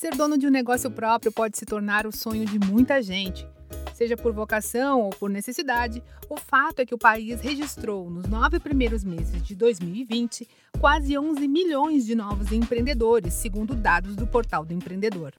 Ser 0.00 0.16
dono 0.16 0.38
de 0.38 0.46
um 0.46 0.50
negócio 0.50 0.90
próprio 0.90 1.30
pode 1.30 1.58
se 1.58 1.66
tornar 1.66 2.06
o 2.06 2.10
sonho 2.10 2.46
de 2.46 2.58
muita 2.58 3.02
gente. 3.02 3.46
Seja 3.92 4.16
por 4.16 4.32
vocação 4.32 5.02
ou 5.02 5.10
por 5.10 5.28
necessidade, 5.28 6.02
o 6.26 6.38
fato 6.38 6.80
é 6.80 6.86
que 6.86 6.94
o 6.94 6.98
país 6.98 7.42
registrou, 7.42 8.08
nos 8.08 8.26
nove 8.26 8.58
primeiros 8.58 9.04
meses 9.04 9.42
de 9.42 9.54
2020, 9.54 10.48
quase 10.80 11.18
11 11.18 11.46
milhões 11.46 12.06
de 12.06 12.14
novos 12.14 12.50
empreendedores, 12.50 13.34
segundo 13.34 13.74
dados 13.74 14.16
do 14.16 14.26
Portal 14.26 14.64
do 14.64 14.72
Empreendedor. 14.72 15.34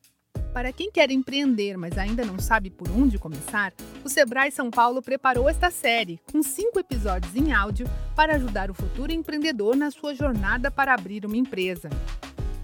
Para 0.54 0.72
quem 0.72 0.92
quer 0.92 1.10
empreender, 1.10 1.76
mas 1.76 1.98
ainda 1.98 2.24
não 2.24 2.38
sabe 2.38 2.70
por 2.70 2.88
onde 2.92 3.18
começar, 3.18 3.74
o 4.06 4.10
Sebrae 4.10 4.52
São 4.52 4.70
Paulo 4.70 5.02
preparou 5.02 5.50
esta 5.50 5.72
série, 5.72 6.20
com 6.32 6.44
cinco 6.44 6.80
episódios 6.80 7.36
em 7.36 7.52
áudio, 7.52 7.88
para 8.16 8.36
ajudar 8.36 8.70
o 8.70 8.76
futuro 8.76 9.12
empreendedor 9.12 9.76
na 9.76 9.90
sua 9.90 10.14
jornada 10.14 10.70
para 10.70 10.94
abrir 10.94 11.26
uma 11.26 11.38
empresa. 11.38 11.90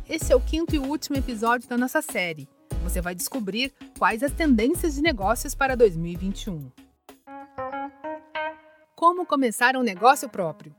Esse 0.10 0.32
é 0.32 0.36
o 0.38 0.40
quinto 0.40 0.74
e 0.74 0.80
último 0.80 1.18
episódio 1.18 1.68
da 1.68 1.78
nossa 1.78 2.02
série. 2.02 2.48
Você 2.82 3.02
vai 3.02 3.14
descobrir 3.14 3.74
quais 4.00 4.24
as 4.24 4.32
tendências 4.32 4.96
de 4.96 5.02
negócios 5.02 5.54
para 5.54 5.76
2021. 5.76 6.72
Como 8.96 9.26
começar 9.26 9.76
um 9.76 9.84
negócio 9.84 10.30
próprio? 10.30 10.74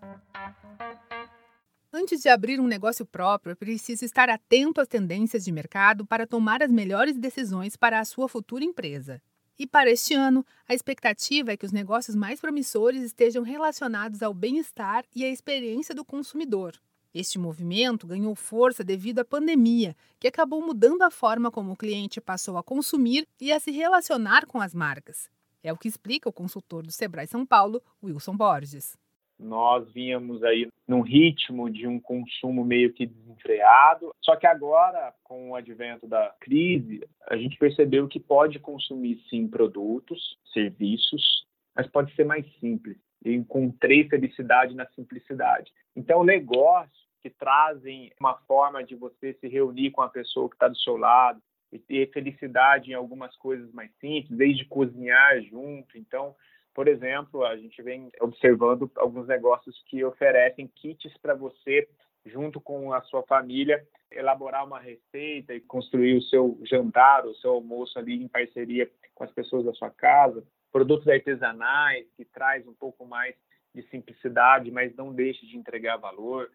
Antes 1.93 2.23
de 2.23 2.31
abrir 2.31 2.59
um 2.59 2.67
negócio 2.67 3.05
próprio, 3.05 3.53
é 3.53 3.55
preciso 3.55 4.03
estar 4.03 4.31
atento 4.31 4.81
às 4.81 4.89
tendências 4.89 5.45
de 5.45 5.53
mercado 5.53 6.07
para 6.07 6.27
tomar 6.27 6.63
as 6.63 6.71
melhores 6.71 7.19
decisões 7.19 7.77
para 7.77 8.01
a 8.01 8.07
sua 8.07 8.31
futura 8.31 8.65
empresa. 8.65 9.21
E 9.59 9.67
para 9.67 9.91
este 9.91 10.15
ano, 10.15 10.43
a 10.67 10.73
expectativa 10.73 11.53
é 11.53 11.57
que 11.57 11.67
os 11.67 11.73
negócios 11.73 12.17
mais 12.17 12.41
promissores 12.41 13.03
estejam 13.03 13.43
relacionados 13.43 14.23
ao 14.23 14.33
bem-estar 14.33 15.05
e 15.15 15.23
à 15.23 15.29
experiência 15.29 15.95
do 15.95 16.03
consumidor. 16.03 16.81
Este 17.15 17.39
movimento 17.39 18.07
ganhou 18.07 18.35
força 18.35 18.85
devido 18.85 19.21
à 19.21 19.25
pandemia, 19.25 19.97
que 20.21 20.29
acabou 20.29 20.61
mudando 20.61 21.03
a 21.03 21.11
forma 21.11 21.51
como 21.51 21.73
o 21.73 21.77
cliente 21.77 22.21
passou 22.21 22.59
a 22.59 22.63
consumir 22.63 23.27
e 23.41 23.51
a 23.51 23.59
se 23.59 23.71
relacionar 23.71 24.47
com 24.47 24.61
as 24.61 24.75
marcas. 24.75 25.31
É 25.63 25.73
o 25.73 25.77
que 25.77 25.89
explica 25.89 26.29
o 26.29 26.33
consultor 26.33 26.83
do 26.83 26.93
Sebrae 26.93 27.27
São 27.27 27.47
Paulo, 27.47 27.83
Wilson 28.03 28.37
Borges. 28.37 28.97
Nós 29.39 29.91
vínhamos 29.93 30.43
aí 30.43 30.69
num 30.87 31.01
ritmo 31.01 31.71
de 31.71 31.87
um 31.87 32.01
consumo 32.01 32.65
meio 32.65 32.93
que 32.93 33.07
desenfreado, 33.07 34.13
só 34.21 34.35
que 34.35 34.47
agora, 34.47 35.15
com 35.23 35.51
o 35.51 35.55
advento 35.55 36.09
da 36.09 36.35
crise, 36.41 37.07
a 37.29 37.37
gente 37.37 37.57
percebeu 37.57 38.09
que 38.09 38.19
pode 38.19 38.59
consumir 38.59 39.23
sim 39.31 39.47
produtos, 39.47 40.37
serviços, 40.53 41.47
mas 41.79 41.87
pode 41.87 42.13
ser 42.17 42.25
mais 42.25 42.45
simples. 42.59 42.99
Eu 43.25 43.33
encontrei 43.33 44.09
felicidade 44.09 44.75
na 44.75 44.85
simplicidade. 44.89 45.73
Então, 45.95 46.25
negócio 46.25 46.91
que 47.23 47.31
trazem 47.31 48.13
uma 48.21 48.35
forma 48.49 48.83
de 48.83 48.97
você 48.97 49.33
se 49.35 49.47
reunir 49.47 49.93
com 49.93 50.03
a 50.03 50.09
pessoa 50.09 50.49
que 50.49 50.57
está 50.57 50.67
do 50.67 50.77
seu 50.79 50.97
lado 50.97 51.41
e 51.71 51.79
ter 51.79 52.11
felicidade 52.11 52.91
em 52.91 52.95
algumas 52.95 53.37
coisas 53.37 53.71
mais 53.73 53.93
simples, 54.01 54.37
desde 54.37 54.65
cozinhar 54.65 55.41
junto. 55.43 55.97
Então, 55.97 56.35
por 56.75 56.89
exemplo, 56.89 57.45
a 57.45 57.57
gente 57.57 57.81
vem 57.81 58.11
observando 58.21 58.91
alguns 58.97 59.29
negócios 59.29 59.81
que 59.87 60.03
oferecem 60.05 60.67
kits 60.75 61.17
para 61.19 61.35
você, 61.35 61.89
junto 62.27 62.61
com 62.61 62.93
a 62.93 63.03
sua 63.03 63.23
família, 63.23 63.87
elaborar 64.11 64.67
uma 64.67 64.81
receita 64.81 65.55
e 65.55 65.61
construir 65.61 66.17
o 66.17 66.23
seu 66.23 66.59
jantar, 66.65 67.25
o 67.25 67.35
seu 67.37 67.53
almoço 67.53 67.99
ali 67.99 68.21
em 68.21 68.29
parceria 68.29 68.91
com 69.15 69.23
as 69.23 69.31
pessoas 69.31 69.65
da 69.65 69.73
sua 69.75 69.91
casa. 69.91 70.45
Produtos 70.73 71.09
artesanais, 71.09 72.07
que 72.17 72.25
traz 72.25 72.67
um 72.67 72.75
pouco 72.75 73.07
mais 73.07 73.35
de 73.75 73.83
simplicidade, 73.91 74.71
mas 74.71 74.95
não 74.97 75.13
deixa 75.13 75.47
de 75.47 75.57
entregar 75.57 75.97
valor 75.97 76.51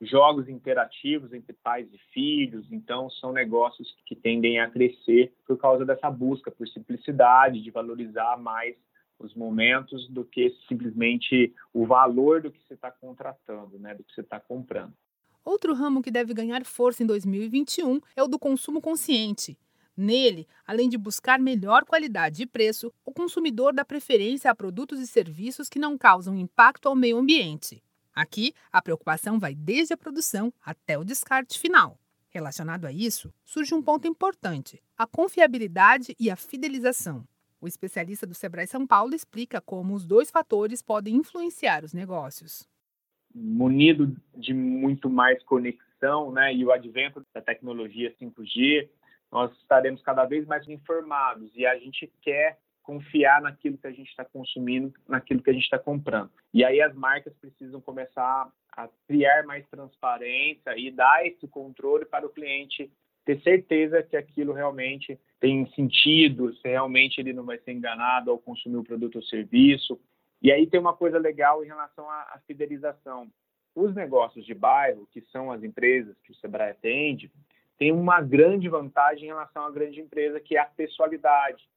jogos 0.00 0.48
interativos 0.48 1.32
entre 1.32 1.52
pais 1.52 1.88
e 1.92 1.98
filhos, 2.12 2.70
então 2.70 3.10
são 3.10 3.32
negócios 3.32 3.94
que 4.06 4.14
tendem 4.14 4.60
a 4.60 4.70
crescer 4.70 5.32
por 5.46 5.58
causa 5.58 5.84
dessa 5.84 6.10
busca 6.10 6.50
por 6.50 6.68
simplicidade, 6.68 7.62
de 7.62 7.70
valorizar 7.70 8.36
mais 8.36 8.76
os 9.18 9.34
momentos 9.34 10.08
do 10.08 10.24
que 10.24 10.54
simplesmente 10.68 11.52
o 11.72 11.84
valor 11.84 12.40
do 12.40 12.52
que 12.52 12.62
você 12.62 12.74
está 12.74 12.90
contratando, 12.90 13.78
né, 13.78 13.94
do 13.94 14.04
que 14.04 14.14
você 14.14 14.20
está 14.20 14.38
comprando. 14.38 14.92
Outro 15.44 15.74
ramo 15.74 16.02
que 16.02 16.10
deve 16.10 16.32
ganhar 16.32 16.64
força 16.64 17.02
em 17.02 17.06
2021 17.06 18.00
é 18.14 18.22
o 18.22 18.28
do 18.28 18.38
consumo 18.38 18.80
consciente. 18.80 19.58
Nele, 20.00 20.46
além 20.64 20.88
de 20.88 20.96
buscar 20.96 21.40
melhor 21.40 21.84
qualidade 21.84 22.44
e 22.44 22.46
preço, 22.46 22.94
o 23.04 23.12
consumidor 23.12 23.72
dá 23.72 23.84
preferência 23.84 24.48
a 24.48 24.54
produtos 24.54 25.00
e 25.00 25.08
serviços 25.08 25.68
que 25.68 25.76
não 25.76 25.98
causam 25.98 26.36
impacto 26.36 26.86
ao 26.86 26.94
meio 26.94 27.18
ambiente. 27.18 27.82
Aqui, 28.14 28.54
a 28.70 28.80
preocupação 28.80 29.40
vai 29.40 29.56
desde 29.56 29.94
a 29.94 29.96
produção 29.96 30.54
até 30.64 30.96
o 30.96 31.02
descarte 31.02 31.58
final. 31.58 31.98
Relacionado 32.28 32.84
a 32.84 32.92
isso, 32.92 33.34
surge 33.44 33.74
um 33.74 33.82
ponto 33.82 34.06
importante: 34.06 34.80
a 34.96 35.04
confiabilidade 35.04 36.14
e 36.16 36.30
a 36.30 36.36
fidelização. 36.36 37.26
O 37.60 37.66
especialista 37.66 38.24
do 38.24 38.34
Sebrae 38.34 38.68
São 38.68 38.86
Paulo 38.86 39.16
explica 39.16 39.60
como 39.60 39.94
os 39.94 40.06
dois 40.06 40.30
fatores 40.30 40.80
podem 40.80 41.16
influenciar 41.16 41.82
os 41.82 41.92
negócios. 41.92 42.68
Munido 43.34 44.16
de 44.36 44.54
muito 44.54 45.10
mais 45.10 45.42
conexão 45.42 46.30
né, 46.30 46.54
e 46.54 46.64
o 46.64 46.70
advento 46.70 47.26
da 47.34 47.42
tecnologia 47.42 48.14
5G, 48.20 48.88
nós 49.30 49.52
estaremos 49.58 50.02
cada 50.02 50.24
vez 50.24 50.46
mais 50.46 50.66
informados 50.68 51.50
e 51.54 51.66
a 51.66 51.78
gente 51.78 52.10
quer 52.22 52.58
confiar 52.82 53.42
naquilo 53.42 53.76
que 53.76 53.86
a 53.86 53.92
gente 53.92 54.08
está 54.08 54.24
consumindo, 54.24 54.94
naquilo 55.06 55.42
que 55.42 55.50
a 55.50 55.52
gente 55.52 55.64
está 55.64 55.78
comprando. 55.78 56.30
E 56.54 56.64
aí 56.64 56.80
as 56.80 56.94
marcas 56.94 57.34
precisam 57.34 57.82
começar 57.82 58.50
a 58.72 58.88
criar 59.06 59.44
mais 59.44 59.66
transparência 59.68 60.74
e 60.76 60.90
dar 60.90 61.26
esse 61.26 61.46
controle 61.48 62.06
para 62.06 62.26
o 62.26 62.30
cliente 62.30 62.90
ter 63.26 63.42
certeza 63.42 64.02
que 64.02 64.16
aquilo 64.16 64.54
realmente 64.54 65.20
tem 65.38 65.70
sentido, 65.72 66.54
se 66.54 66.66
realmente 66.66 67.20
ele 67.20 67.34
não 67.34 67.44
vai 67.44 67.58
ser 67.58 67.72
enganado 67.72 68.30
ao 68.30 68.38
consumir 68.38 68.78
o 68.78 68.84
produto 68.84 69.16
ou 69.16 69.22
serviço. 69.22 70.00
E 70.40 70.50
aí 70.50 70.66
tem 70.66 70.80
uma 70.80 70.94
coisa 70.94 71.18
legal 71.18 71.62
em 71.62 71.66
relação 71.66 72.08
à, 72.08 72.22
à 72.32 72.40
fidelização. 72.46 73.28
Os 73.74 73.94
negócios 73.94 74.46
de 74.46 74.54
bairro, 74.54 75.06
que 75.12 75.20
são 75.30 75.52
as 75.52 75.62
empresas 75.62 76.16
que 76.22 76.32
o 76.32 76.34
Sebrae 76.36 76.70
atende, 76.70 77.30
tem 77.78 77.92
uma 77.92 78.20
grande 78.20 78.68
vantagem 78.68 79.24
em 79.24 79.28
relação 79.28 79.64
à 79.64 79.70
grande 79.70 80.00
empresa, 80.00 80.40
que 80.40 80.56
é 80.56 80.60
a 80.60 80.66
pessoalidade 80.66 81.68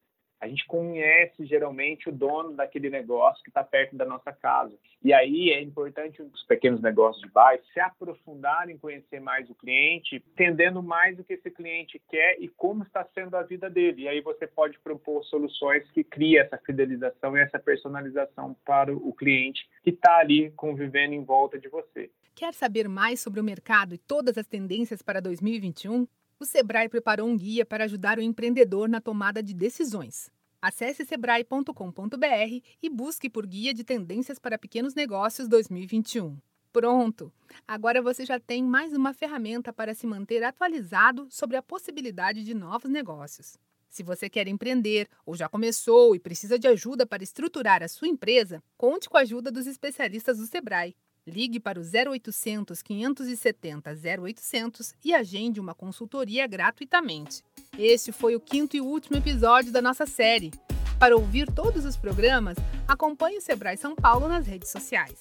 a 0.41 0.47
gente 0.47 0.65
conhece 0.65 1.45
geralmente 1.45 2.09
o 2.09 2.11
dono 2.11 2.53
daquele 2.53 2.89
negócio 2.89 3.43
que 3.43 3.51
está 3.51 3.63
perto 3.63 3.95
da 3.95 4.03
nossa 4.03 4.33
casa. 4.33 4.75
E 5.03 5.13
aí 5.13 5.51
é 5.51 5.61
importante 5.61 6.19
os 6.19 6.43
pequenos 6.45 6.81
negócios 6.81 7.21
de 7.21 7.29
bairro 7.29 7.61
se 7.71 7.79
aprofundarem 7.79 8.75
em 8.75 8.79
conhecer 8.79 9.19
mais 9.19 9.47
o 9.51 9.55
cliente, 9.55 10.15
entendendo 10.15 10.81
mais 10.81 11.19
o 11.19 11.23
que 11.23 11.33
esse 11.33 11.51
cliente 11.51 12.01
quer 12.09 12.37
e 12.39 12.47
como 12.47 12.81
está 12.81 13.07
sendo 13.13 13.37
a 13.37 13.43
vida 13.43 13.69
dele. 13.69 14.03
E 14.03 14.07
aí 14.07 14.19
você 14.19 14.47
pode 14.47 14.79
propor 14.79 15.23
soluções 15.25 15.89
que 15.91 16.03
criem 16.03 16.39
essa 16.39 16.57
fidelização 16.57 17.37
e 17.37 17.41
essa 17.41 17.59
personalização 17.59 18.55
para 18.65 18.91
o 18.91 19.13
cliente 19.13 19.69
que 19.83 19.91
está 19.91 20.17
ali 20.17 20.49
convivendo 20.51 21.13
em 21.13 21.23
volta 21.23 21.59
de 21.59 21.69
você. 21.69 22.09
Quer 22.33 22.53
saber 22.55 22.89
mais 22.89 23.19
sobre 23.19 23.39
o 23.39 23.43
mercado 23.43 23.93
e 23.93 23.99
todas 23.99 24.39
as 24.39 24.47
tendências 24.47 25.03
para 25.03 25.21
2021? 25.21 26.07
O 26.41 26.45
Sebrae 26.45 26.89
preparou 26.89 27.27
um 27.27 27.37
guia 27.37 27.63
para 27.63 27.83
ajudar 27.83 28.17
o 28.17 28.21
empreendedor 28.21 28.89
na 28.89 28.99
tomada 28.99 29.43
de 29.43 29.53
decisões. 29.53 30.27
Acesse 30.59 31.05
sebrae.com.br 31.05 32.65
e 32.81 32.89
busque 32.89 33.29
por 33.29 33.45
Guia 33.45 33.71
de 33.73 33.83
Tendências 33.83 34.39
para 34.39 34.57
Pequenos 34.57 34.95
Negócios 34.95 35.47
2021. 35.47 36.37
Pronto! 36.73 37.31
Agora 37.67 38.01
você 38.01 38.25
já 38.25 38.39
tem 38.39 38.63
mais 38.63 38.93
uma 38.93 39.13
ferramenta 39.13 39.71
para 39.71 39.93
se 39.93 40.07
manter 40.07 40.43
atualizado 40.43 41.27
sobre 41.29 41.57
a 41.57 41.61
possibilidade 41.61 42.43
de 42.43 42.55
novos 42.55 42.89
negócios. 42.89 43.57
Se 43.87 44.01
você 44.01 44.27
quer 44.29 44.47
empreender 44.47 45.07
ou 45.25 45.35
já 45.35 45.47
começou 45.47 46.15
e 46.15 46.19
precisa 46.19 46.57
de 46.57 46.67
ajuda 46.67 47.05
para 47.05 47.23
estruturar 47.23 47.83
a 47.83 47.87
sua 47.87 48.07
empresa, 48.07 48.63
conte 48.77 49.07
com 49.07 49.17
a 49.17 49.21
ajuda 49.21 49.51
dos 49.51 49.67
especialistas 49.67 50.39
do 50.39 50.47
Sebrae. 50.47 50.95
Ligue 51.25 51.59
para 51.59 51.79
o 51.79 51.83
0800 51.83 52.81
570 52.81 53.91
0800 53.91 54.95
e 55.05 55.13
agende 55.13 55.59
uma 55.59 55.75
consultoria 55.75 56.47
gratuitamente. 56.47 57.43
Este 57.77 58.11
foi 58.11 58.35
o 58.35 58.39
quinto 58.39 58.75
e 58.75 58.81
último 58.81 59.17
episódio 59.17 59.71
da 59.71 59.81
nossa 59.81 60.05
série. 60.05 60.51
Para 60.99 61.15
ouvir 61.15 61.51
todos 61.51 61.85
os 61.85 61.95
programas, 61.95 62.57
acompanhe 62.87 63.37
o 63.37 63.41
Sebrae 63.41 63.77
São 63.77 63.95
Paulo 63.95 64.27
nas 64.27 64.47
redes 64.47 64.69
sociais. 64.69 65.19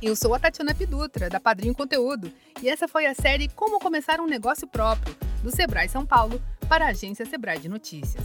Eu 0.00 0.14
sou 0.14 0.34
a 0.34 0.38
Tatiana 0.38 0.74
Pidutra, 0.74 1.28
da 1.28 1.40
Padrinho 1.40 1.74
Conteúdo, 1.74 2.30
e 2.62 2.68
essa 2.68 2.86
foi 2.86 3.06
a 3.06 3.14
série 3.14 3.48
Como 3.48 3.80
Começar 3.80 4.20
um 4.20 4.26
Negócio 4.26 4.66
Próprio, 4.66 5.16
do 5.42 5.50
Sebrae 5.50 5.88
São 5.88 6.04
Paulo, 6.04 6.40
para 6.68 6.86
a 6.86 6.90
agência 6.90 7.24
Sebrae 7.24 7.58
de 7.58 7.68
Notícias. 7.68 8.24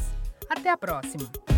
Até 0.50 0.70
a 0.70 0.78
próxima! 0.78 1.51